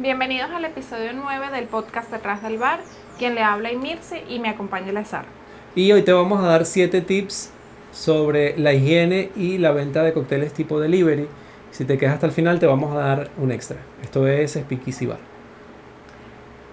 Bienvenidos 0.00 0.50
al 0.50 0.64
episodio 0.64 1.12
9 1.12 1.50
del 1.50 1.66
podcast 1.66 2.10
Detrás 2.10 2.42
del 2.42 2.56
Bar. 2.56 2.80
Quien 3.18 3.34
le 3.34 3.42
habla 3.42 3.68
es 3.68 3.76
Mirce 3.76 4.24
y 4.30 4.38
me 4.38 4.48
acompaña 4.48 4.92
Lazar. 4.92 5.26
Y 5.74 5.92
hoy 5.92 6.00
te 6.00 6.10
vamos 6.14 6.42
a 6.42 6.46
dar 6.46 6.64
7 6.64 7.02
tips 7.02 7.52
sobre 7.92 8.56
la 8.56 8.72
higiene 8.72 9.30
y 9.36 9.58
la 9.58 9.72
venta 9.72 10.02
de 10.02 10.14
cócteles 10.14 10.54
tipo 10.54 10.80
delivery. 10.80 11.28
Si 11.70 11.84
te 11.84 11.98
quedas 11.98 12.14
hasta 12.14 12.24
el 12.24 12.32
final 12.32 12.58
te 12.58 12.64
vamos 12.64 12.96
a 12.96 12.98
dar 12.98 13.28
un 13.36 13.52
extra. 13.52 13.76
Esto 14.02 14.26
es 14.26 14.54
Speakeasy 14.54 15.04
Bar. 15.04 15.18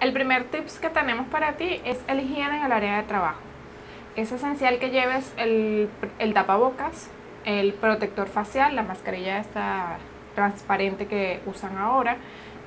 El 0.00 0.14
primer 0.14 0.44
tips 0.44 0.78
que 0.78 0.88
tenemos 0.88 1.26
para 1.26 1.58
ti 1.58 1.82
es 1.84 1.98
el 2.08 2.20
higiene 2.20 2.60
en 2.60 2.64
el 2.64 2.72
área 2.72 2.96
de 2.96 3.02
trabajo. 3.02 3.40
Es 4.16 4.32
esencial 4.32 4.78
que 4.78 4.88
lleves 4.88 5.34
el, 5.36 5.90
el 6.18 6.32
tapabocas, 6.32 7.10
el 7.44 7.74
protector 7.74 8.26
facial, 8.26 8.74
la 8.74 8.84
mascarilla 8.84 9.38
esta 9.38 9.98
transparente 10.38 11.06
que 11.06 11.40
usan 11.46 11.76
ahora, 11.78 12.16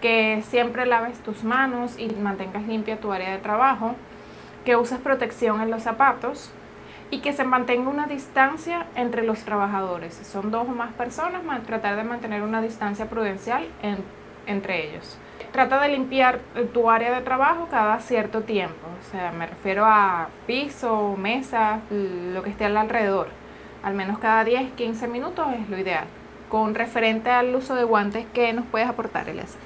que 0.02 0.42
siempre 0.48 0.86
laves 0.86 1.20
tus 1.20 1.44
manos 1.44 1.98
y 1.98 2.10
mantengas 2.10 2.64
limpia 2.68 3.00
tu 3.00 3.12
área 3.12 3.32
de 3.32 3.38
trabajo, 3.38 3.96
que 4.66 4.76
uses 4.76 5.00
protección 5.00 5.62
en 5.62 5.72
los 5.72 5.84
zapatos 5.84 6.52
y 7.12 7.20
que 7.20 7.34
se 7.34 7.44
mantenga 7.44 7.90
una 7.90 8.08
distancia 8.08 8.88
entre 8.96 9.24
los 9.24 9.40
trabajadores. 9.40 10.14
Si 10.16 10.26
son 10.26 10.50
dos 10.50 10.68
o 10.68 10.72
más 10.72 10.94
personas, 10.94 11.42
tratar 11.66 11.96
de 11.96 12.04
mantener 12.04 12.42
una 12.42 12.62
distancia 12.62 13.06
prudencial 13.06 13.68
entre 14.48 14.90
ellos. 14.90 15.18
Trata 15.52 15.82
de 15.82 15.90
limpiar 15.90 16.40
eh, 16.56 16.64
tu 16.74 16.90
área 16.90 17.14
de 17.14 17.22
trabajo 17.22 17.68
cada 17.70 18.00
cierto 18.00 18.42
tiempo, 18.42 18.88
o 19.00 19.12
sea, 19.12 19.34
me 19.34 19.48
refiero 19.48 19.86
a 19.86 20.30
piso, 20.48 21.16
mesa, 21.18 21.82
lo 21.90 22.42
que 22.42 22.52
esté 22.52 22.66
alrededor. 22.66 23.28
Al 23.84 23.94
menos 23.94 24.20
cada 24.20 24.46
10, 24.46 24.72
15 24.74 25.08
minutos 25.08 25.48
es 25.60 25.70
lo 25.70 25.78
ideal. 25.78 26.06
Con 26.50 26.74
referente 26.76 27.30
al 27.30 27.54
uso 27.54 27.76
de 27.76 27.84
guantes, 27.84 28.26
¿qué 28.34 28.54
nos 28.54 28.66
puedes 28.66 28.88
aportar, 28.88 29.28
Elisa? 29.28 29.58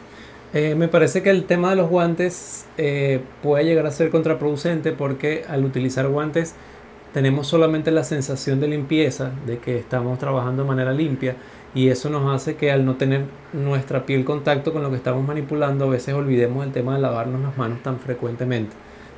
Eh, 0.54 0.76
me 0.76 0.88
parece 0.88 1.22
que 1.22 1.30
el 1.30 1.46
tema 1.46 1.72
de 1.72 1.76
los 1.76 1.90
guantes 1.90 2.66
eh, 2.78 3.22
puede 3.44 3.66
llegar 3.66 3.86
a 3.86 3.92
ser 3.92 4.10
contraproducente 4.10 4.92
porque 4.94 5.44
al 5.50 5.66
utilizar 5.66 6.08
guantes 6.08 6.56
tenemos 7.14 7.48
solamente 7.48 7.92
la 7.92 8.04
sensación 8.04 8.60
de 8.60 8.68
limpieza, 8.68 9.32
de 9.46 9.58
que 9.58 9.78
estamos 9.78 10.20
trabajando 10.20 10.64
de 10.64 10.68
manera 10.68 10.94
limpia 10.94 11.36
y 11.74 11.90
eso 11.90 12.10
nos 12.10 12.34
hace 12.34 12.56
que 12.56 12.72
al 12.72 12.86
no 12.86 12.96
tener 12.96 13.26
nuestra 13.52 14.06
piel 14.06 14.24
contacto 14.24 14.72
con 14.72 14.82
lo 14.82 14.90
que 14.90 14.96
estamos 14.96 15.26
manipulando 15.26 15.86
a 15.86 15.90
veces 15.90 16.14
olvidemos 16.14 16.66
el 16.66 16.72
tema 16.72 16.96
de 16.96 17.02
lavarnos 17.02 17.42
las 17.42 17.58
manos 17.58 17.84
tan 17.84 18.00
frecuentemente. 18.00 18.76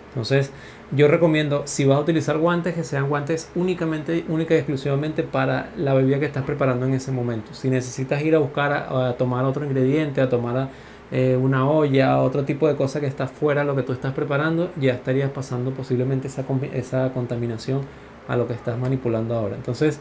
Entonces 0.10 0.52
yo 0.92 1.08
recomiendo 1.08 1.64
si 1.66 1.86
vas 1.86 1.98
a 1.98 2.02
utilizar 2.02 2.38
guantes 2.38 2.74
que 2.74 2.84
sean 2.84 3.10
guantes 3.10 3.52
únicamente, 3.56 4.26
única 4.30 4.56
y 4.56 4.58
exclusivamente 4.58 5.22
para 5.22 5.70
la 5.78 5.94
bebida 5.94 6.20
que 6.20 6.26
estás 6.26 6.44
preparando 6.44 6.86
en 6.86 6.94
ese 6.94 7.12
momento. 7.12 7.54
Si 7.54 7.70
necesitas 7.70 8.24
ir 8.24 8.34
a 8.36 8.40
buscar 8.40 8.74
a, 8.74 9.14
tomar 9.14 9.46
otro 9.46 9.66
ingrediente, 9.66 10.22
a 10.22 10.30
tomar... 10.30 10.70
eh, 11.12 11.38
una 11.42 11.70
olla, 11.70 12.22
otro 12.22 12.44
tipo 12.44 12.68
de 12.68 12.76
cosa 12.76 13.00
que 13.00 13.08
está 13.08 13.28
fuera 13.28 13.62
de 13.62 13.68
lo 13.68 13.76
que 13.76 13.84
tú 13.84 13.94
estás 13.94 14.14
preparando, 14.14 14.72
ya 14.80 14.94
estarías 14.94 15.30
pasando 15.32 15.72
posiblemente 15.72 16.28
esa, 16.28 16.44
esa 16.74 17.14
contaminación 17.14 17.82
a 18.28 18.36
lo 18.36 18.48
que 18.48 18.54
estás 18.54 18.78
manipulando 18.78 19.36
ahora. 19.36 19.56
Entonces, 19.56 20.00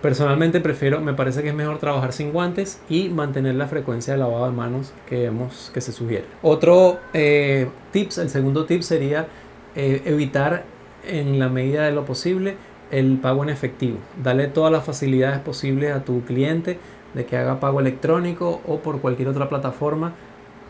personalmente 0.00 0.60
prefiero, 0.60 1.00
me 1.00 1.14
parece 1.14 1.42
que 1.42 1.48
es 1.48 1.54
mejor 1.54 1.78
trabajar 1.78 2.12
sin 2.12 2.32
guantes 2.32 2.80
y 2.88 3.08
mantener 3.08 3.56
la 3.56 3.66
frecuencia 3.66 4.12
de 4.12 4.20
lavado 4.20 4.46
de 4.46 4.52
manos 4.52 4.92
que 5.08 5.22
vemos 5.22 5.70
que 5.74 5.80
se 5.80 5.92
sugiere. 5.92 6.26
Otro 6.42 6.98
eh, 7.12 7.68
tips, 7.90 8.18
el 8.18 8.30
segundo 8.30 8.64
tip 8.64 8.82
sería 8.82 9.26
eh, 9.74 10.02
evitar 10.04 10.64
en 11.06 11.38
la 11.38 11.48
medida 11.48 11.84
de 11.84 11.92
lo 11.92 12.04
posible 12.04 12.56
el 12.90 13.18
pago 13.18 13.42
en 13.42 13.50
efectivo. 13.50 13.98
Dale 14.22 14.46
todas 14.46 14.72
las 14.72 14.84
facilidades 14.84 15.40
posibles 15.40 15.92
a 15.92 16.04
tu 16.04 16.22
cliente 16.22 16.78
de 17.14 17.26
que 17.26 17.36
haga 17.36 17.60
pago 17.60 17.80
electrónico 17.80 18.60
o 18.66 18.78
por 18.78 19.00
cualquier 19.00 19.28
otra 19.28 19.48
plataforma 19.48 20.14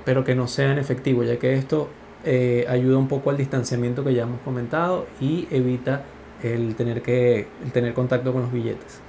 pero 0.09 0.25
que 0.25 0.35
no 0.35 0.49
sean 0.49 0.79
efectivos, 0.79 1.27
ya 1.27 1.39
que 1.39 1.53
esto 1.53 1.91
eh, 2.25 2.65
ayuda 2.67 2.97
un 2.97 3.09
poco 3.09 3.29
al 3.29 3.37
distanciamiento 3.37 4.03
que 4.05 4.15
ya 4.15 4.23
hemos 4.23 4.41
comentado 4.41 5.07
y 5.21 5.47
evita 5.51 6.01
el 6.43 6.75
tener, 6.77 7.03
que, 7.03 7.47
tener 7.75 7.93
contacto 7.93 8.33
con 8.33 8.41
los 8.41 8.51
billetes. 8.51 9.03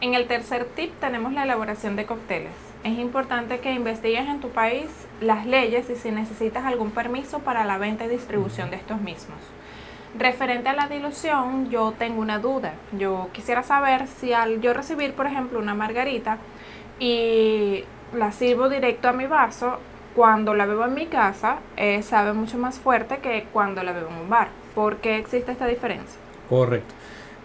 En 0.00 0.14
el 0.14 0.26
tercer 0.26 0.64
tip 0.64 0.90
tenemos 0.98 1.32
la 1.34 1.44
elaboración 1.44 1.94
de 1.94 2.04
cócteles. 2.04 2.50
Es 2.82 2.98
importante 2.98 3.60
que 3.60 3.72
investigues 3.72 4.26
en 4.26 4.40
tu 4.40 4.48
país 4.48 4.88
las 5.20 5.46
leyes 5.46 5.88
y 5.88 5.94
si 5.94 6.10
necesitas 6.10 6.64
algún 6.64 6.90
permiso 6.90 7.38
para 7.38 7.64
la 7.64 7.78
venta 7.78 8.06
y 8.06 8.08
distribución 8.08 8.70
de 8.70 8.76
estos 8.76 9.00
mismos. 9.00 9.38
Referente 10.18 10.68
a 10.68 10.72
la 10.72 10.88
dilución, 10.88 11.70
yo 11.70 11.94
tengo 11.96 12.20
una 12.20 12.40
duda. 12.40 12.74
Yo 12.98 13.28
quisiera 13.32 13.62
saber 13.62 14.08
si 14.08 14.32
al 14.32 14.60
yo 14.60 14.74
recibir, 14.74 15.12
por 15.12 15.28
ejemplo, 15.28 15.60
una 15.60 15.76
margarita 15.76 16.38
y 17.00 17.82
la 18.16 18.30
sirvo 18.30 18.68
directo 18.68 19.08
a 19.08 19.12
mi 19.12 19.26
vaso, 19.26 19.78
cuando 20.14 20.54
la 20.54 20.66
bebo 20.66 20.84
en 20.84 20.94
mi 20.94 21.06
casa 21.06 21.58
eh, 21.76 22.02
sabe 22.02 22.32
mucho 22.32 22.58
más 22.58 22.78
fuerte 22.78 23.18
que 23.18 23.46
cuando 23.52 23.82
la 23.82 23.92
bebo 23.92 24.08
en 24.10 24.22
un 24.22 24.28
bar. 24.28 24.48
¿Por 24.74 24.98
qué 24.98 25.18
existe 25.18 25.50
esta 25.50 25.66
diferencia? 25.66 26.18
Correcto. 26.48 26.94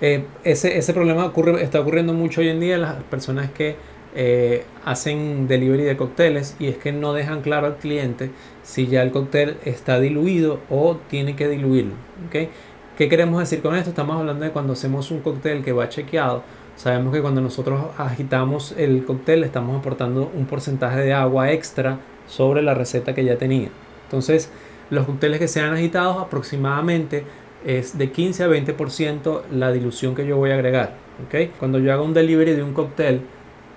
Eh, 0.02 0.26
ese, 0.44 0.78
ese 0.78 0.94
problema 0.94 1.26
ocurre, 1.26 1.64
está 1.64 1.80
ocurriendo 1.80 2.14
mucho 2.14 2.42
hoy 2.42 2.50
en 2.50 2.60
día 2.60 2.76
en 2.76 2.82
las 2.82 2.96
personas 3.04 3.50
que 3.50 3.78
eh, 4.18 4.64
hacen 4.86 5.48
delivery 5.48 5.84
de 5.84 5.98
cócteles 5.98 6.56
y 6.58 6.68
es 6.68 6.78
que 6.78 6.94
no 6.94 7.14
dejan 7.14 7.42
claro 7.42 7.68
al 7.68 7.76
cliente 7.76 8.32
si 8.64 8.88
ya 8.88 9.02
el 9.04 9.12
cóctel 9.12 9.58
está 9.66 10.00
diluido 10.00 10.60
o 10.70 10.98
tiene 11.10 11.36
que 11.36 11.48
diluirlo. 11.48 11.94
¿Qué 12.32 13.10
queremos 13.10 13.42
decir 13.42 13.62
con 13.62 13.76
esto? 13.76 13.90
Estamos 13.90 14.18
hablando 14.18 14.46
de 14.46 14.52
cuando 14.52 14.72
hacemos 14.74 15.12
un 15.12 15.20
cóctel 15.20 15.64
que 15.64 15.74
va 15.74 15.90
chequeado. 15.90 16.44
Sabemos 16.76 17.14
que 17.14 17.22
cuando 17.22 17.42
nosotros 17.42 17.82
agitamos 17.98 18.74
el 18.78 19.06
cóctel 19.06 19.44
estamos 19.44 19.80
aportando 19.80 20.30
un 20.36 20.46
porcentaje 20.46 21.00
de 21.00 21.14
agua 21.14 21.52
extra 21.52 22.00
sobre 22.28 22.62
la 22.62 22.74
receta 22.74 23.16
que 23.16 23.24
ya 23.24 23.38
tenía. 23.38 23.70
Entonces, 24.06 24.52
los 24.90 25.06
cócteles 25.06 25.40
que 25.40 25.48
sean 25.48 25.74
agitados 25.74 26.18
aproximadamente 26.18 27.24
es 27.66 27.98
de 27.98 28.12
15 28.12 28.44
a 28.44 28.48
20% 28.48 29.42
la 29.52 29.72
dilución 29.72 30.16
que 30.16 30.28
yo 30.28 30.38
voy 30.38 30.52
a 30.52 30.56
agregar. 30.56 30.96
¿okay? 31.26 31.52
Cuando 31.60 31.80
yo 31.80 31.94
haga 31.94 32.02
un 32.02 32.14
delivery 32.14 32.54
de 32.54 32.64
un 32.64 32.74
cóctel 32.74 33.22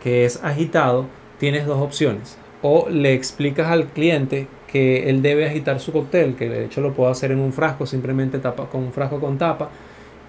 que 0.03 0.25
es 0.25 0.42
agitado, 0.44 1.06
tienes 1.38 1.66
dos 1.66 1.80
opciones. 1.80 2.36
O 2.62 2.88
le 2.91 3.15
explicas 3.15 3.69
al 3.69 3.86
cliente 3.86 4.48
que 4.66 5.09
él 5.09 5.22
debe 5.22 5.47
agitar 5.47 5.80
su 5.80 5.92
cóctel, 5.92 6.34
que 6.34 6.48
de 6.48 6.65
hecho 6.65 6.80
lo 6.80 6.92
puedo 6.92 7.10
hacer 7.10 7.30
en 7.30 7.38
un 7.38 7.53
frasco, 7.53 7.86
simplemente 7.86 8.38
tapa, 8.38 8.69
con 8.69 8.82
un 8.82 8.92
frasco 8.92 9.20
con 9.20 9.38
tapa, 9.38 9.70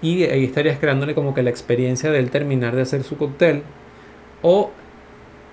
y 0.02 0.24
ahí 0.24 0.44
estarías 0.44 0.78
creándole 0.78 1.14
como 1.14 1.34
que 1.34 1.42
la 1.42 1.50
experiencia 1.50 2.10
de 2.10 2.18
él 2.18 2.30
terminar 2.30 2.74
de 2.74 2.82
hacer 2.82 3.02
su 3.02 3.16
cóctel. 3.16 3.62
O 4.42 4.70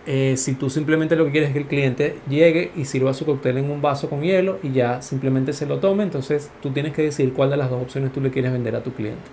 eh, 0.06 0.36
si 0.38 0.54
tú 0.54 0.70
simplemente 0.70 1.18
lo 1.18 1.26
que 1.26 1.32
quieres 1.32 1.50
es 1.50 1.54
que 1.54 1.60
el 1.60 1.68
cliente 1.68 2.18
llegue 2.30 2.72
y 2.76 2.86
sirva 2.86 3.14
su 3.14 3.26
cóctel 3.26 3.58
en 3.58 3.70
un 3.70 3.82
vaso 3.82 4.10
con 4.10 4.22
hielo 4.22 4.58
y 4.64 4.72
ya 4.72 5.02
simplemente 5.02 5.52
se 5.52 5.66
lo 5.66 5.80
tome, 5.80 6.04
entonces 6.04 6.50
tú 6.62 6.72
tienes 6.72 6.94
que 6.94 7.02
decir 7.02 7.34
cuál 7.34 7.50
de 7.50 7.58
las 7.58 7.70
dos 7.70 7.82
opciones 7.82 8.14
tú 8.14 8.22
le 8.22 8.32
quieres 8.32 8.54
vender 8.54 8.76
a 8.78 8.84
tu 8.84 8.94
cliente. 8.94 9.24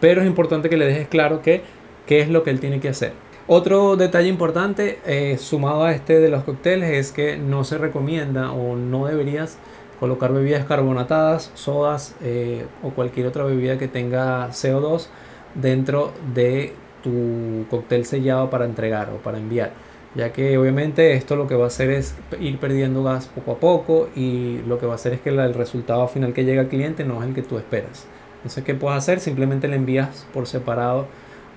Pero 0.00 0.22
es 0.22 0.26
importante 0.26 0.70
que 0.70 0.78
le 0.78 0.86
dejes 0.86 1.08
claro 1.08 1.42
que 1.42 1.60
qué 2.06 2.20
es 2.20 2.30
lo 2.30 2.42
que 2.42 2.50
él 2.50 2.60
tiene 2.60 2.80
que 2.80 2.88
hacer. 2.88 3.12
Otro 3.48 3.96
detalle 3.96 4.28
importante 4.28 4.98
eh, 5.06 5.36
sumado 5.38 5.84
a 5.84 5.92
este 5.92 6.18
de 6.18 6.30
los 6.30 6.44
cócteles 6.44 6.90
es 6.90 7.12
que 7.12 7.36
no 7.36 7.62
se 7.64 7.78
recomienda 7.78 8.52
o 8.52 8.74
no 8.74 9.06
deberías 9.06 9.58
colocar 9.98 10.32
bebidas 10.32 10.64
carbonatadas, 10.66 11.50
sodas 11.54 12.14
eh, 12.22 12.66
o 12.82 12.90
cualquier 12.90 13.26
otra 13.26 13.44
bebida 13.44 13.78
que 13.78 13.88
tenga 13.88 14.48
CO2 14.50 15.08
dentro 15.54 16.12
de 16.34 16.72
tu 17.02 17.66
cóctel 17.70 18.04
sellado 18.04 18.50
para 18.50 18.64
entregar 18.64 19.10
o 19.10 19.16
para 19.16 19.38
enviar 19.38 19.72
ya 20.16 20.32
que 20.32 20.56
obviamente 20.56 21.12
esto 21.12 21.36
lo 21.36 21.46
que 21.46 21.54
va 21.54 21.64
a 21.64 21.66
hacer 21.66 21.90
es 21.90 22.16
ir 22.40 22.58
perdiendo 22.58 23.04
gas 23.04 23.26
poco 23.26 23.52
a 23.52 23.60
poco 23.60 24.08
y 24.16 24.58
lo 24.66 24.78
que 24.78 24.86
va 24.86 24.92
a 24.92 24.94
hacer 24.94 25.12
es 25.12 25.20
que 25.20 25.28
el 25.28 25.54
resultado 25.54 26.08
final 26.08 26.32
que 26.32 26.44
llega 26.44 26.62
al 26.62 26.68
cliente 26.68 27.04
no 27.04 27.22
es 27.22 27.28
el 27.28 27.34
que 27.34 27.42
tú 27.42 27.58
esperas. 27.58 28.06
Entonces, 28.36 28.64
¿qué 28.64 28.74
puedes 28.74 28.96
hacer? 28.96 29.20
Simplemente 29.20 29.68
le 29.68 29.76
envías 29.76 30.26
por 30.32 30.46
separado 30.46 31.06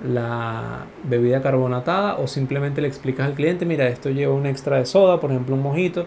la 0.06 0.86
bebida 1.04 1.42
carbonatada 1.42 2.16
o 2.16 2.28
simplemente 2.28 2.82
le 2.82 2.90
explicas 2.90 3.28
al 3.28 3.34
cliente, 3.34 3.66
mira, 3.66 3.88
esto 3.88 4.10
lleva 4.10 4.34
un 4.34 4.46
extra 4.46 4.78
de 4.78 4.86
soda, 4.86 5.22
por 5.22 5.32
ejemplo 5.32 5.56
un 5.56 5.62
mojito, 5.62 6.06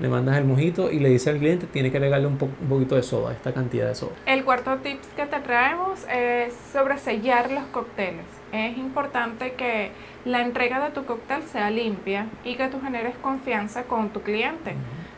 le 0.00 0.08
mandas 0.08 0.36
el 0.36 0.44
mojito 0.44 0.90
y 0.90 1.00
le 1.00 1.08
dice 1.08 1.30
al 1.30 1.38
cliente, 1.38 1.66
tiene 1.66 1.90
que 1.90 1.96
agregarle 1.96 2.26
un, 2.26 2.34
un 2.34 2.68
poquito 2.68 2.94
de 2.94 3.02
soda, 3.02 3.32
esta 3.32 3.52
cantidad 3.52 3.88
de 3.88 3.94
soda. 3.94 4.12
El 4.26 4.44
cuarto 4.44 4.76
tip 4.76 5.00
que 5.16 5.26
te 5.26 5.40
traemos 5.40 6.06
es 6.12 6.54
sobre 6.72 6.98
sellar 6.98 7.50
los 7.50 7.64
cócteles. 7.64 8.24
Es 8.52 8.78
importante 8.78 9.54
que 9.54 9.90
la 10.24 10.42
entrega 10.42 10.84
de 10.84 10.90
tu 10.90 11.04
cóctel 11.04 11.42
sea 11.42 11.70
limpia 11.70 12.26
y 12.44 12.54
que 12.54 12.68
tú 12.68 12.80
generes 12.80 13.16
confianza 13.16 13.84
con 13.84 14.10
tu 14.10 14.22
cliente. 14.22 14.74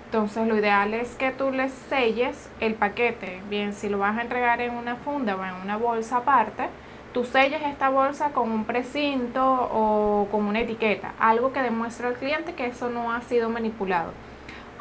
Entonces 0.06 0.48
lo 0.48 0.56
ideal 0.56 0.92
es 0.94 1.14
que 1.14 1.30
tú 1.30 1.52
les 1.52 1.72
selles 1.72 2.50
el 2.58 2.74
paquete. 2.74 3.40
Bien, 3.48 3.72
si 3.72 3.88
lo 3.88 3.98
vas 3.98 4.18
a 4.18 4.22
entregar 4.22 4.60
en 4.60 4.74
una 4.74 4.96
funda 4.96 5.36
o 5.36 5.44
en 5.44 5.54
una 5.62 5.76
bolsa 5.76 6.16
aparte, 6.16 6.64
tú 7.12 7.24
selles 7.24 7.62
esta 7.62 7.90
bolsa 7.90 8.30
con 8.30 8.50
un 8.50 8.64
precinto 8.64 9.44
o 9.44 10.26
con 10.32 10.46
una 10.46 10.60
etiqueta, 10.60 11.12
algo 11.20 11.52
que 11.52 11.60
demuestre 11.60 12.08
al 12.08 12.14
cliente 12.14 12.54
que 12.54 12.66
eso 12.66 12.88
no 12.88 13.12
ha 13.12 13.20
sido 13.22 13.50
manipulado 13.50 14.12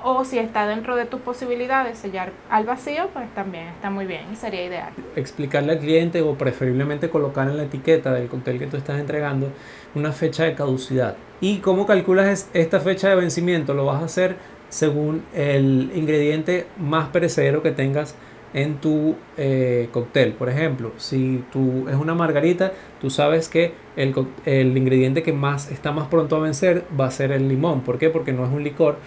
o 0.04 0.24
si 0.24 0.38
está 0.40 0.68
dentro 0.68 0.96
de 0.96 1.06
tus 1.06 1.22
posibilidades 1.22 1.98
sellar 1.98 2.32
al 2.50 2.66
vacío, 2.66 3.10
pues 3.14 3.34
también 3.34 3.68
está 3.68 3.90
muy 3.90 4.06
bien 4.06 4.24
y 4.32 4.36
sería 4.36 4.66
ideal. 4.66 4.94
Explicarle 5.16 5.74
al 5.74 5.80
cliente 5.80 6.22
o 6.22 6.36
preferiblemente 6.36 7.10
colocar 7.10 7.48
en 7.48 7.58
la 7.58 7.64
etiqueta 7.64 8.14
del 8.14 8.28
cóctel 8.28 8.60
que 8.60 8.68
tú 8.68 8.78
estás 8.78 9.00
entregando 9.00 9.52
una 9.96 10.12
fecha 10.12 10.44
de 10.44 10.56
caducidad. 10.56 11.16
¿Y 11.42 11.58
cómo 11.60 11.86
calculas 11.86 12.50
esta 12.54 12.80
fecha 12.80 13.10
de 13.10 13.16
vencimiento? 13.16 13.74
Lo 13.74 13.86
vas 13.86 14.02
a 14.02 14.06
hacer 14.06 14.38
según 14.70 15.24
el 15.34 15.92
ingrediente 15.96 16.68
más 16.78 17.10
perecedero 17.10 17.64
que 17.64 17.72
tengas 17.72 18.16
en 18.54 18.78
tu 18.78 19.16
eh, 19.38 19.90
cóctel. 19.92 20.34
Por 20.34 20.50
ejemplo, 20.50 20.92
si 20.98 21.44
tú 21.52 21.88
es 21.90 21.96
una 21.96 22.16
margarita, 22.16 22.74
tú 23.00 23.10
sabes 23.10 23.48
que 23.48 23.74
el, 23.96 24.14
el, 24.46 24.76
ingrediente 24.76 25.24
que 25.24 25.34
más 25.34 25.72
está 25.72 25.92
más 25.92 26.08
pronto 26.08 26.36
a 26.36 26.40
vencer 26.40 26.84
va 27.00 27.06
a 27.06 27.12
ser 27.12 27.32
el 27.32 27.48
limón. 27.48 27.82
¿Por 27.82 27.98
qué? 27.98 28.10
Porque 28.10 28.34
no 28.34 28.46
es 28.46 28.52
un 28.52 28.64
licor, 28.64 28.98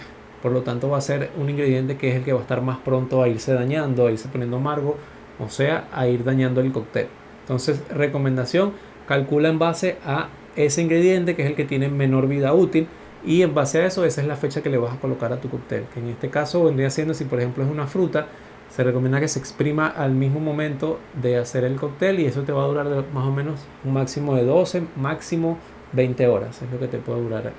por 0.43 0.53
lo 0.53 0.63
tanto 0.63 0.91
va 0.91 0.99
a 0.99 1.01
ser 1.01 1.31
un 1.39 1.49
ingrediente 1.49 1.97
que 1.97 2.11
es 2.11 2.17
el 2.17 2.25
que 2.25 2.33
va 2.33 2.41
a 2.41 2.43
estar 2.43 2.63
más 2.63 2.79
pronto 2.79 3.23
a 3.23 3.29
irse 3.29 3.53
dañando, 3.53 4.07
a 4.07 4.11
irse 4.11 4.29
poniendo 4.29 4.57
amargo, 4.57 4.97
o 5.39 5.49
sea, 5.49 5.89
a 5.93 6.07
ir 6.09 6.25
dañando 6.25 6.61
el 6.61 6.73
cóctel. 6.73 7.07
Entonces, 7.43 7.83
recomendación, 7.89 8.73
calcula 9.07 9.49
en 9.49 9.59
base 9.59 9.97
a 10.05 10.29
ese 10.57 10.83
ingrediente 10.83 11.35
que 11.35 11.43
es 11.43 11.49
el 11.49 11.55
que 11.55 11.65
tiene 11.65 11.89
menor 11.89 12.29
vida 12.29 12.53
útil 12.53 12.87
y 13.25 13.43
en 13.43 13.55
base 13.55 13.81
a 13.81 13.87
eso 13.87 14.05
esa 14.05 14.21
es 14.21 14.27
la 14.27 14.37
fecha 14.37 14.63
que 14.63 14.71
le 14.71 14.79
vas 14.79 14.95
a 14.95 15.01
colocar 15.01 15.33
a 15.33 15.41
tu 15.41 15.49
cóctel, 15.49 15.85
que 15.95 16.01
en 16.01 16.09
este 16.09 16.29
caso 16.29 16.65
vendría 16.65 16.91
siendo 16.91 17.15
si 17.15 17.25
por 17.25 17.39
ejemplo 17.39 17.65
es 17.65 17.71
una 17.71 17.87
fruta, 17.87 18.27
se 18.69 18.83
recomienda 18.83 19.21
que 19.21 19.29
se 19.29 19.39
exprima 19.39 19.87
al 19.87 20.13
mismo 20.13 20.41
momento 20.41 20.99
de 21.21 21.37
hacer 21.37 21.65
el 21.65 21.77
cóctel 21.77 22.21
y 22.21 22.27
eso 22.27 22.43
te 22.43 22.53
va 22.53 22.65
a 22.65 22.67
durar 22.67 22.87
más 23.13 23.27
o 23.27 23.31
menos 23.31 23.61
un 23.85 23.93
máximo 23.93 24.35
de 24.35 24.45
12, 24.45 24.83
máximo 24.97 25.59
20 25.93 26.27
horas, 26.27 26.63
es 26.63 26.71
lo 26.71 26.79
que 26.79 26.89
te 26.89 26.99
puede 26.99 27.23
durar 27.23 27.53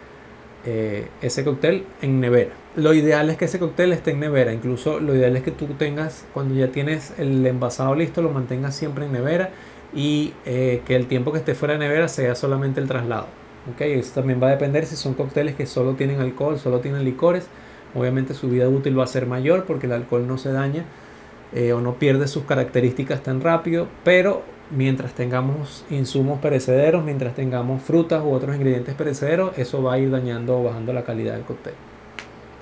eh, 0.65 1.07
ese 1.21 1.43
cóctel 1.43 1.85
en 2.01 2.19
nevera. 2.19 2.62
Lo 2.75 2.95
ideal 2.95 3.29
es 3.29 3.37
que 3.37 3.45
ese 3.45 3.59
cóctel 3.59 3.93
esté 3.93 4.11
en 4.11 4.19
nevera, 4.19 4.51
incluso 4.51 4.99
lo 4.99 5.13
ideal 5.13 5.35
es 5.35 5.43
que 5.43 5.51
tú 5.51 5.67
tengas, 5.77 6.25
cuando 6.33 6.55
ya 6.55 6.69
tienes 6.69 7.13
el 7.19 7.45
envasado 7.45 7.93
listo, 7.93 8.23
lo 8.23 8.31
mantengas 8.31 8.75
siempre 8.75 9.05
en 9.05 9.11
nevera 9.11 9.51
y 9.93 10.33
eh, 10.45 10.81
que 10.83 10.95
el 10.95 11.05
tiempo 11.05 11.31
que 11.31 11.37
esté 11.37 11.53
fuera 11.53 11.75
de 11.75 11.79
nevera 11.81 12.07
sea 12.07 12.33
solamente 12.33 12.79
el 12.79 12.87
traslado. 12.87 13.27
Okay, 13.75 13.93
eso 13.93 14.15
también 14.15 14.41
va 14.41 14.47
a 14.47 14.49
depender 14.49 14.87
si 14.87 14.95
son 14.95 15.13
cócteles 15.13 15.55
que 15.55 15.67
solo 15.67 15.93
tienen 15.93 16.19
alcohol, 16.19 16.57
solo 16.57 16.79
tienen 16.79 17.03
licores. 17.05 17.45
Obviamente 17.93 18.33
su 18.33 18.49
vida 18.49 18.67
útil 18.67 18.97
va 18.97 19.03
a 19.03 19.07
ser 19.07 19.27
mayor 19.27 19.65
porque 19.65 19.85
el 19.85 19.91
alcohol 19.91 20.27
no 20.27 20.39
se 20.39 20.51
daña 20.51 20.83
eh, 21.53 21.73
o 21.73 21.79
no 21.79 21.93
pierde 21.99 22.27
sus 22.27 22.43
características 22.45 23.21
tan 23.21 23.41
rápido, 23.41 23.87
pero 24.03 24.41
mientras 24.71 25.13
tengamos 25.13 25.85
insumos 25.91 26.39
perecederos, 26.39 27.05
mientras 27.05 27.35
tengamos 27.35 27.83
frutas 27.83 28.23
u 28.23 28.31
otros 28.31 28.55
ingredientes 28.55 28.95
perecederos, 28.95 29.55
eso 29.59 29.83
va 29.83 29.93
a 29.93 29.99
ir 29.99 30.09
dañando 30.09 30.59
o 30.59 30.63
bajando 30.63 30.91
la 30.91 31.03
calidad 31.03 31.35
del 31.35 31.43
cóctel. 31.43 31.75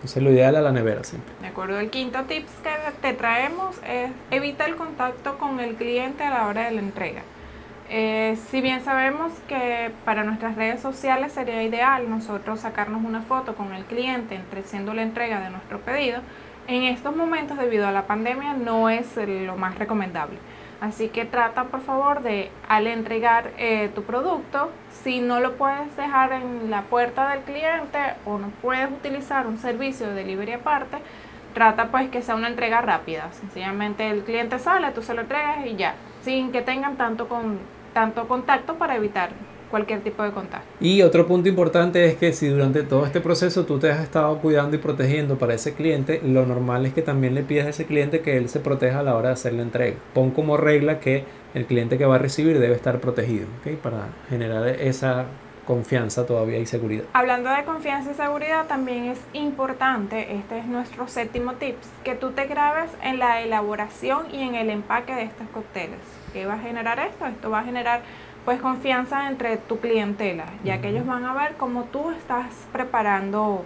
Entonces 0.02 0.24
lo 0.24 0.32
ideal 0.32 0.56
es 0.56 0.64
la 0.64 0.72
nevera 0.72 1.04
siempre. 1.04 1.32
De 1.42 1.48
acuerdo, 1.48 1.80
el 1.80 1.92
quinto 1.92 2.24
tips 2.24 2.52
que 2.64 2.70
te 3.02 3.14
traemos 3.14 3.78
es 3.88 4.10
evita 4.32 4.66
el 4.66 4.76
contacto 4.76 5.38
con 5.38 5.60
el 5.60 5.76
cliente 5.76 6.24
a 6.24 6.32
la 6.32 6.48
hora 6.48 6.66
de 6.66 6.72
la 6.72 6.82
entrega. 6.82 7.22
Eh, 7.88 8.36
si 8.50 8.62
bien 8.62 8.84
sabemos 8.84 9.32
que 9.48 9.92
para 10.04 10.24
nuestras 10.24 10.56
redes 10.56 10.82
sociales 10.82 11.34
sería 11.34 11.62
ideal 11.62 12.10
nosotros 12.10 12.62
sacarnos 12.62 13.06
una 13.06 13.22
foto 13.22 13.54
con 13.54 13.74
el 13.74 13.84
cliente 13.84 14.34
entre 14.34 14.64
siendo 14.64 14.96
la 14.96 15.04
entrega 15.04 15.40
de 15.40 15.52
nuestro 15.52 15.80
pedido, 15.82 16.22
en 16.68 16.82
estos 16.84 17.16
momentos 17.16 17.60
debido 17.60 17.88
a 17.88 17.92
la 17.92 18.08
pandemia 18.08 18.54
no 18.54 18.90
es 18.90 19.06
lo 19.18 19.56
más 19.56 19.78
recomendable. 19.78 20.38
Así 20.82 21.10
que 21.10 21.26
trata 21.26 21.66
por 21.66 21.82
favor 21.82 22.24
de 22.24 22.50
al 22.68 22.88
entregar 22.88 23.52
eh, 23.60 23.92
tu 23.94 24.02
producto, 24.02 24.72
si 25.04 25.22
no 25.22 25.40
lo 25.40 25.56
puedes 25.56 25.96
dejar 25.96 26.34
en 26.34 26.72
la 26.72 26.82
puerta 26.82 27.30
del 27.30 27.42
cliente 27.42 28.00
o 28.26 28.40
no 28.40 28.50
puedes 28.64 28.92
utilizar 28.92 29.46
un 29.46 29.60
servicio 29.60 30.08
de 30.08 30.16
delivery 30.16 30.54
aparte, 30.54 30.98
trata 31.54 31.90
pues 31.92 32.10
que 32.10 32.24
sea 32.24 32.34
una 32.34 32.48
entrega 32.48 32.82
rápida. 32.82 33.32
Sencillamente 33.32 34.10
el 34.10 34.24
cliente 34.24 34.58
sale, 34.58 34.90
tú 34.90 35.04
se 35.04 35.14
lo 35.14 35.22
entregas 35.22 35.68
y 35.68 35.76
ya, 35.76 35.94
sin 36.24 36.52
que 36.52 36.64
tengan 36.64 36.98
tanto, 36.98 37.30
con, 37.30 37.60
tanto 37.94 38.28
contacto 38.28 38.76
para 38.76 38.96
evitar 38.96 39.30
cualquier 39.72 40.02
tipo 40.02 40.22
de 40.22 40.32
contacto. 40.32 40.68
Y 40.80 41.02
otro 41.02 41.26
punto 41.26 41.50
importante 41.50 42.06
es 42.06 42.16
que 42.16 42.34
si 42.34 42.48
durante 42.48 42.84
todo 42.84 43.06
este 43.06 43.22
proceso 43.22 43.66
tú 43.66 43.80
te 43.80 43.90
has 43.90 44.02
estado 44.02 44.38
cuidando 44.38 44.76
y 44.76 44.80
protegiendo 44.80 45.40
para 45.40 45.56
ese 45.56 45.74
cliente, 45.74 46.22
lo 46.24 46.46
normal 46.46 46.86
es 46.86 46.94
que 46.94 47.02
también 47.02 47.34
le 47.34 47.42
pidas 47.42 47.66
a 47.66 47.70
ese 47.70 47.86
cliente 47.86 48.22
que 48.22 48.38
él 48.38 48.50
se 48.50 48.60
proteja 48.60 49.00
a 49.00 49.04
la 49.04 49.16
hora 49.16 49.30
de 49.30 49.34
hacer 49.34 49.54
la 49.54 49.64
entrega. 49.64 49.98
Pon 50.14 50.32
como 50.32 50.58
regla 50.58 51.00
que 51.00 51.24
el 51.56 51.66
cliente 51.66 51.98
que 51.98 52.06
va 52.06 52.16
a 52.16 52.20
recibir 52.20 52.60
debe 52.60 52.76
estar 52.76 53.00
protegido, 53.00 53.48
¿okay? 53.62 53.76
Para 53.76 54.10
generar 54.30 54.68
esa 54.68 55.26
confianza 55.66 56.26
todavía 56.26 56.58
y 56.58 56.66
seguridad. 56.66 57.06
Hablando 57.14 57.50
de 57.50 57.64
confianza 57.64 58.12
y 58.12 58.14
seguridad, 58.16 58.66
también 58.68 59.06
es 59.06 59.20
importante, 59.34 60.36
este 60.36 60.60
es 60.60 60.66
nuestro 60.66 61.08
séptimo 61.08 61.54
tips, 61.54 61.88
que 62.04 62.16
tú 62.16 62.32
te 62.32 62.46
grabes 62.46 62.92
en 63.04 63.20
la 63.20 63.42
elaboración 63.42 64.26
y 64.34 64.42
en 64.42 64.56
el 64.56 64.70
empaque 64.70 65.16
de 65.16 65.24
estos 65.24 65.48
cócteles. 65.54 66.00
¿Qué 66.34 66.46
va 66.46 66.56
a 66.56 66.60
generar 66.60 67.00
esto? 67.00 67.26
Esto 67.26 67.50
va 67.50 67.60
a 67.60 67.64
generar 67.64 68.02
pues 68.46 68.60
confianza 68.60 69.30
entre 69.30 69.58
tu 69.58 69.80
clientela, 69.80 70.46
ya 70.64 70.82
que 70.82 70.90
ellos 70.90 71.06
van 71.06 71.26
a 71.26 71.34
ver 71.34 71.56
cómo 71.58 71.86
tú 71.86 72.12
estás 72.12 72.48
preparando 72.72 73.64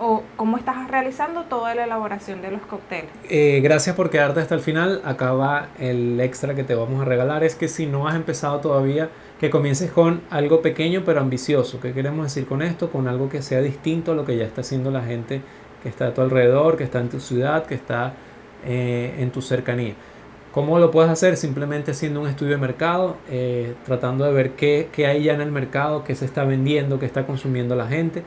o 0.00 0.22
cómo 0.36 0.56
estás 0.56 0.88
realizando 0.88 1.44
toda 1.44 1.74
la 1.74 1.84
elaboración 1.84 2.40
de 2.40 2.50
los 2.50 2.60
cócteles. 2.62 3.10
Eh, 3.28 3.60
gracias 3.62 3.96
por 3.96 4.10
quedarte 4.10 4.40
hasta 4.40 4.54
el 4.54 4.60
final. 4.60 5.02
Acá 5.04 5.32
va 5.32 5.68
el 5.78 6.20
extra 6.20 6.54
que 6.54 6.62
te 6.62 6.74
vamos 6.74 7.02
a 7.02 7.04
regalar. 7.04 7.42
Es 7.42 7.56
que 7.56 7.68
si 7.68 7.86
no 7.86 8.06
has 8.06 8.14
empezado 8.14 8.60
todavía, 8.60 9.10
que 9.40 9.50
comiences 9.50 9.90
con 9.90 10.22
algo 10.30 10.62
pequeño 10.62 11.02
pero 11.04 11.20
ambicioso. 11.20 11.80
¿Qué 11.80 11.92
queremos 11.92 12.26
decir 12.26 12.46
con 12.46 12.62
esto? 12.62 12.90
Con 12.90 13.08
algo 13.08 13.28
que 13.28 13.42
sea 13.42 13.60
distinto 13.60 14.12
a 14.12 14.14
lo 14.14 14.24
que 14.24 14.36
ya 14.36 14.44
está 14.44 14.60
haciendo 14.60 14.90
la 14.90 15.02
gente 15.02 15.42
que 15.82 15.88
está 15.88 16.08
a 16.08 16.14
tu 16.14 16.20
alrededor, 16.20 16.76
que 16.76 16.84
está 16.84 17.00
en 17.00 17.08
tu 17.08 17.20
ciudad, 17.20 17.66
que 17.66 17.74
está 17.74 18.14
eh, 18.64 19.16
en 19.18 19.30
tu 19.30 19.42
cercanía. 19.42 19.94
¿Cómo 20.58 20.80
lo 20.80 20.90
puedes 20.90 21.08
hacer? 21.08 21.36
Simplemente 21.36 21.92
haciendo 21.92 22.20
un 22.20 22.26
estudio 22.26 22.54
de 22.54 22.58
mercado, 22.58 23.16
eh, 23.30 23.76
tratando 23.84 24.24
de 24.24 24.32
ver 24.32 24.56
qué, 24.56 24.90
hay 25.06 25.22
ya 25.22 25.34
en 25.34 25.40
el 25.40 25.52
mercado, 25.52 26.02
qué 26.02 26.16
se 26.16 26.24
está 26.24 26.42
vendiendo, 26.42 26.98
qué 26.98 27.06
está 27.06 27.28
consumiendo 27.28 27.76
la 27.76 27.86
gente 27.86 28.24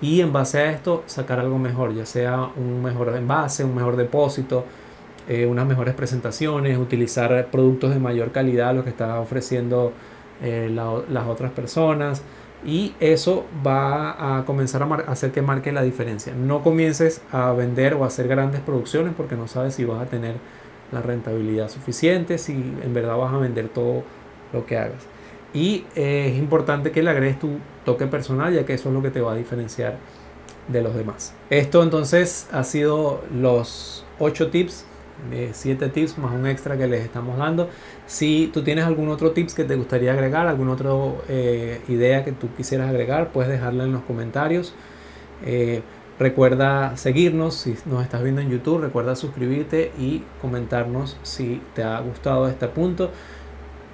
y 0.00 0.20
en 0.20 0.32
base 0.32 0.60
a 0.60 0.70
esto 0.70 1.02
sacar 1.06 1.40
algo 1.40 1.58
mejor, 1.58 1.92
ya 1.92 2.06
sea 2.06 2.50
un 2.56 2.84
mejor 2.84 3.12
envase, 3.16 3.64
un 3.64 3.74
mejor 3.74 3.96
depósito, 3.96 4.64
eh, 5.28 5.44
unas 5.44 5.66
mejores 5.66 5.94
presentaciones, 5.94 6.78
utilizar 6.78 7.48
productos 7.50 7.92
de 7.92 7.98
mayor 7.98 8.30
calidad, 8.30 8.76
lo 8.76 8.84
que 8.84 8.90
está 8.90 9.18
ofreciendo 9.18 9.92
eh, 10.40 10.70
las 10.72 11.26
otras 11.26 11.50
personas 11.50 12.22
y 12.64 12.94
eso 13.00 13.44
va 13.66 14.38
a 14.38 14.44
comenzar 14.44 14.84
a 14.84 15.10
hacer 15.10 15.32
que 15.32 15.42
marque 15.42 15.72
la 15.72 15.82
diferencia. 15.82 16.32
No 16.32 16.62
comiences 16.62 17.22
a 17.32 17.50
vender 17.50 17.94
o 17.94 18.04
a 18.04 18.06
hacer 18.06 18.28
grandes 18.28 18.60
producciones 18.60 19.14
porque 19.16 19.34
no 19.34 19.48
sabes 19.48 19.74
si 19.74 19.84
vas 19.84 20.00
a 20.00 20.06
tener 20.06 20.36
la 20.92 21.02
rentabilidad 21.02 21.68
suficiente 21.68 22.38
si 22.38 22.52
en 22.52 22.94
verdad 22.94 23.16
vas 23.16 23.32
a 23.32 23.38
vender 23.38 23.68
todo 23.68 24.04
lo 24.52 24.66
que 24.66 24.76
hagas. 24.76 25.06
Y 25.54 25.84
eh, 25.96 26.30
es 26.32 26.38
importante 26.38 26.92
que 26.92 27.02
le 27.02 27.10
agregues 27.10 27.38
tu 27.38 27.58
toque 27.84 28.06
personal, 28.06 28.54
ya 28.54 28.64
que 28.64 28.74
eso 28.74 28.88
es 28.88 28.94
lo 28.94 29.02
que 29.02 29.10
te 29.10 29.20
va 29.20 29.32
a 29.32 29.36
diferenciar 29.36 29.98
de 30.68 30.82
los 30.82 30.94
demás. 30.94 31.34
Esto 31.50 31.82
entonces 31.82 32.48
ha 32.52 32.64
sido 32.64 33.22
los 33.34 34.04
8 34.18 34.50
tips, 34.50 34.86
de 35.30 35.50
7 35.52 35.88
tips 35.88 36.18
más 36.18 36.32
un 36.32 36.46
extra 36.46 36.76
que 36.78 36.86
les 36.86 37.04
estamos 37.04 37.36
dando. 37.36 37.68
Si 38.06 38.50
tú 38.52 38.62
tienes 38.62 38.84
algún 38.84 39.08
otro 39.08 39.32
tips 39.32 39.54
que 39.54 39.64
te 39.64 39.76
gustaría 39.76 40.12
agregar, 40.12 40.46
alguna 40.46 40.72
otra 40.72 40.90
eh, 41.28 41.80
idea 41.88 42.24
que 42.24 42.32
tú 42.32 42.48
quisieras 42.56 42.88
agregar, 42.88 43.30
puedes 43.32 43.50
dejarla 43.50 43.84
en 43.84 43.92
los 43.92 44.02
comentarios. 44.02 44.74
Recuerda 46.22 46.96
seguirnos 46.96 47.56
si 47.56 47.76
nos 47.84 48.04
estás 48.04 48.22
viendo 48.22 48.40
en 48.40 48.48
YouTube, 48.48 48.80
recuerda 48.80 49.16
suscribirte 49.16 49.90
y 49.98 50.22
comentarnos 50.40 51.16
si 51.24 51.60
te 51.74 51.82
ha 51.82 51.98
gustado 51.98 52.46
este 52.46 52.68
punto. 52.68 53.10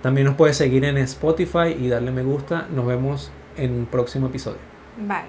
También 0.02 0.26
nos 0.26 0.36
puedes 0.36 0.58
seguir 0.58 0.84
en 0.84 0.98
Spotify 0.98 1.74
y 1.80 1.88
darle 1.88 2.10
me 2.10 2.22
gusta. 2.22 2.68
Nos 2.70 2.84
vemos 2.84 3.30
en 3.56 3.72
un 3.72 3.86
próximo 3.86 4.26
episodio. 4.26 4.58
Bye. 4.98 5.24